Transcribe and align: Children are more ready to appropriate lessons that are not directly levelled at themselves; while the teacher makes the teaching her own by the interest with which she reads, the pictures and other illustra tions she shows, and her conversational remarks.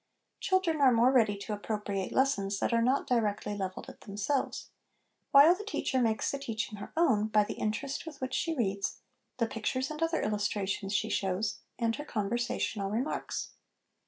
Children 0.39 0.81
are 0.81 0.91
more 0.91 1.11
ready 1.11 1.37
to 1.37 1.53
appropriate 1.53 2.11
lessons 2.11 2.57
that 2.57 2.73
are 2.73 2.81
not 2.81 3.05
directly 3.05 3.55
levelled 3.55 3.87
at 3.87 4.01
themselves; 4.01 4.71
while 5.29 5.53
the 5.53 5.63
teacher 5.63 6.01
makes 6.01 6.31
the 6.31 6.39
teaching 6.39 6.79
her 6.79 6.91
own 6.97 7.27
by 7.27 7.43
the 7.43 7.53
interest 7.53 8.07
with 8.07 8.19
which 8.19 8.33
she 8.33 8.55
reads, 8.55 9.01
the 9.37 9.45
pictures 9.45 9.91
and 9.91 10.01
other 10.01 10.23
illustra 10.23 10.67
tions 10.67 10.93
she 10.95 11.09
shows, 11.09 11.59
and 11.77 11.97
her 11.97 12.03
conversational 12.05 12.89
remarks. 12.89 13.49